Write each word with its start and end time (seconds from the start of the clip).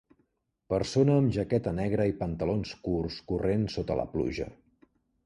Persona 0.73 1.17
amb 1.23 1.35
jaqueta 1.35 1.73
negra 1.79 2.07
i 2.11 2.15
pantalons 2.21 2.71
curts 2.89 3.19
corrent 3.33 3.69
sota 3.75 3.99
la 4.01 4.07
pluja. 4.15 4.49